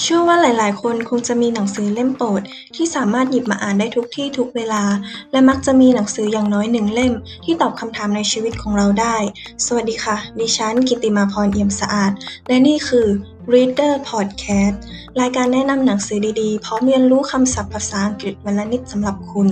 [0.00, 2.42] เชื่อว่าหลาย ๆ คนคงจะมีหนังสือเล่มโปรด
[2.76, 4.82] ที่สามารถหยิบมาอ่านได้ทุกที่ทุกเวลา
[5.32, 7.12] และมักจะมีหนังสืออย่างน้อยหนึ่งเล่ม
[7.44, 9.16] ที่ตอบคำถามในชีวิตของเราได้
[9.66, 12.12] สวัสดีค่ะ ดิฉันกิติมาพรเอี่ยมสะอาด
[12.48, 13.06] และนี่คือ
[13.52, 14.76] Reader Podcast
[15.20, 19.48] รายการแนะนำหนังสือดีๆ พร้อมเรียนรู้คำศัพท์ภาษาอังกฤษวันละนิดสำหรับคุณ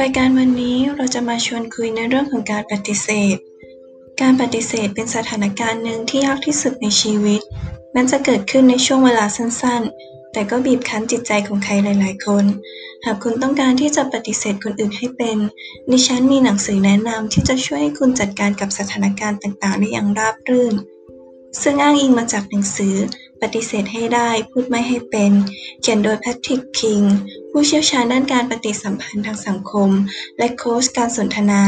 [0.00, 3.38] รายการวันนี้เราจะมาชวนคุยในเรื่องของการปฏิเสธ
[4.20, 7.40] การปฏิเสธเป็นสถานการณ์หนึ่งที่ยากที่สุดในชีวิต
[7.92, 12.44] แม้จะเกิดขึ้นในช่วงเวลาสั้น ๆ แต่ก็บีบคั้นจิตใจของใครหลาย ๆ คน
[13.04, 15.38] หากคุณต้องการที่จะปฏิเสธคนอื่นให้เป็น
[15.90, 20.74] ดิฉันมีหนังสือแนะนำที่จะช่วยให้คุณจัดการกับสถานการณ์ต่าง ๆ ได้อย่างราบรื่น
[21.62, 22.94] ซึ่งอ้างอิงมาจากหนังสือ
[23.44, 25.32] ปฏิเสธให้ได้ พูดไม่ให้เป็น
[25.82, 27.02] เขียนโดยแพทริกคิง
[27.50, 29.90] ผู้เชี่ยวชาญด้านการปฏิสัมพันธ์ทางสังคม
[30.38, 31.62] และโค้ชการสนทนา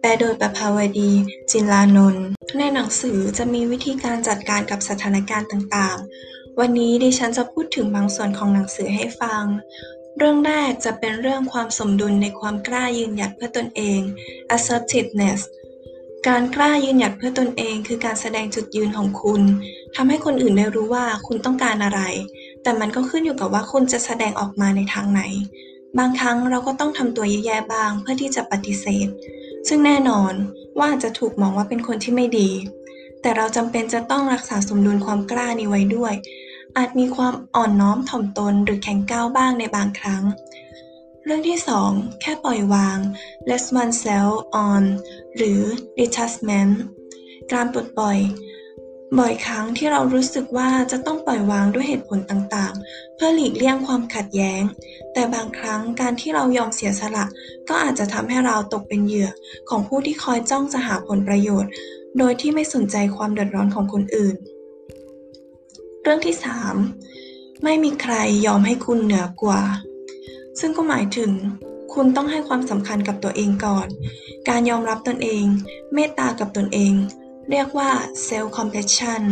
[0.00, 1.12] แปลโดยประภาวดี
[1.50, 2.24] จินลานนท์
[2.58, 9.44] ในหนังสือจะมีวิธีการจัดการกับสถานการณ์ต่างๆ วันนี้ดิฉันจะพูดถึงบางส่วนของหนังสือให้ฟัง
[10.18, 14.00] เรื่องแรกจะเป็นเรื่องความสมดุลในความกล้ายืนหยัดเพื่อตนเอง
[14.54, 15.40] assertiveness
[16.28, 19.42] การกล้ายืนหยัดเพื่อตนเองคือการแสดงจุดยืนของคุณ
[19.96, 22.00] ทำให้คนอื่นได้รู้ว่าคุณต้องการอะไร
[22.62, 25.22] แต่มันก็ขึ้นอยู่กับว่าคุณจะแสดงออกมาในทางไหน
[25.98, 29.08] บางครั้งเราก็ต้องทำตัวแย่ๆบ้างเพื่อที่จะปฏิเสธ
[29.68, 30.32] ซึ่งแน่นอน
[30.78, 32.50] ว่าอาจจะถูกมองว่าเป็นคนที่ไม่ดี
[33.20, 36.14] แต่เราจำเป็นจะต้องรักษาสมดุลความกล้านี้ไว้ด้วย
[36.76, 40.22] อาจมีความอ่อนน้อมถ่อมตนหรือแข็งก้าวบ้างในบางครั้ง
[41.24, 42.98] เรื่องที่2แค่ปล่อยวาง
[43.50, 44.32] let oneself
[44.68, 44.82] on
[45.36, 45.60] หรือ
[45.98, 46.72] detachment
[47.52, 48.18] การปลดปล่อย
[49.18, 54.62] บ่อยครั้งที่เรารู้สึกว่าจะต้องปล่อยวางด้วยเหตุผลต่างๆ เพื่อหลีกเลี่ยงความขัดแย้ง
[55.12, 57.24] แต่บางครั้งการที่เรายอมเสียสละ
[57.68, 59.30] ก็อาจจะทำให้เราตกเป็นเหยื่อ
[59.68, 61.70] ของผู้ที่คอยจ้องจะหาผลประโยชน์
[62.18, 64.36] โดยที่ไม่สนใจความเดือดร้อนของคนอื่น
[66.02, 66.36] เรื่องที่
[66.98, 68.14] 3 ไม่มีใคร
[68.46, 69.62] ยอมให้คุณเหนือกว่า
[70.60, 71.32] ซึ่งก็หมายถึง
[71.94, 73.86] คุณต้องให้ความสำคัญกับตัวเองก่อน
[74.48, 75.44] การยอมรับตนเอง
[75.94, 76.94] เมตตากับตนเอง
[77.50, 77.90] เรียกว่า
[78.26, 79.22] self compassion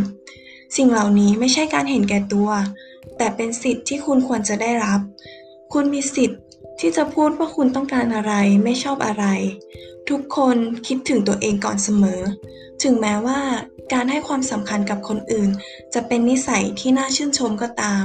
[0.77, 2.51] สิ่งเหล่านี้ไม่ใช่การเห็นแก่ตัว
[3.17, 5.01] แต่เป็นสิทธิ์ที่คุณควรจะได้รับ
[5.73, 6.41] คุณมีสิทธิ์
[6.81, 8.33] ที่จะพูดว่าคุณต้องการอะไร
[8.65, 9.25] ไม่ชอบอะไร
[10.09, 10.57] ทุกคน
[10.87, 12.21] คิดถึงตัวเองก่อนเสมอ
[12.83, 13.41] ถึงแม้ว่า
[13.93, 15.51] การให้ความสำคัญกับคนอื่น
[15.95, 18.05] จะเป็นนิสัยที่น่าชื่นชมก็ตาม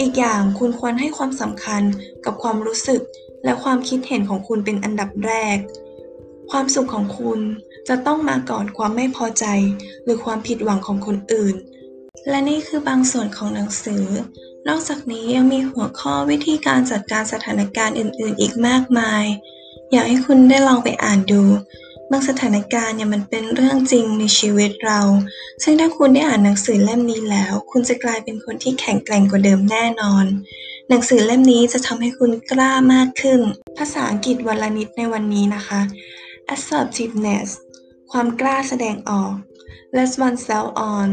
[0.00, 1.82] อีกอย่างคุณควรให้ความสำคัญ
[2.24, 3.00] กับความรู้สึก
[3.44, 5.58] และความคิดเห็นของคุณเป็นอันดับแรก
[6.50, 7.40] ความสุขของคุณ
[7.88, 9.46] จะต้องมาก่อนความไม่พอใจ
[10.04, 11.54] หรือความผิดหวังของคนอื่น
[12.28, 14.04] และนี่คือบางส่วนของหนังสือ
[14.68, 19.24] นอกจากนี้ยังมีหัวข้อวิธีการจัดการสถานการณ์อื่น ๆ อีกมากมาย
[19.92, 21.42] อยากให้คุณได้ลองไปอ่านดู
[22.10, 25.00] บางสถานการณ์เนี่ยมันเป็นเรื่องจริงในชีวิตเรา
[25.62, 30.24] ซึ่งถ้าคุณได้อ่านหนังสือเล่มนี้แล้ว คุณจะกลายเป็นคนที่แข็งแกร่งกว่าเดิมแน่นอน
[30.88, 33.40] หนังสือเล่มนี้จะทำให้คุณกล้ามากขึ้น
[33.78, 35.80] ภาษาอังกฤษวันละนิดในวันนี้นะคะ
[36.54, 37.48] assertiveness
[38.10, 39.32] ความกล้าแสดงออก
[39.96, 41.10] let oneself on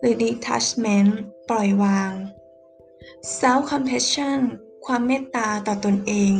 [0.00, 1.10] หรือ detachment
[1.48, 2.12] ปล่อยวาง
[3.38, 4.40] self compassion
[4.86, 6.32] ความเมตตาต่อตนเอง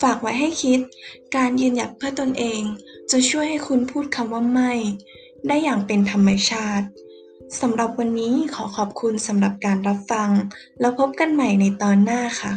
[0.00, 0.80] ฝากไว้ให้คิด
[1.36, 2.62] การยืนหยัดเพื่อตนเอง
[3.10, 4.72] จะช่วยให้คุณพูดคำว่าไม่
[5.48, 6.86] ได้อย่างเป็นธรรมชาติ
[7.60, 10.30] สำหรับวันนี้ขอขอบคุณสำหรับการรับฟัง
[10.80, 12.52] แล้วพบกันใหม่ในตอนหน้าค่ะ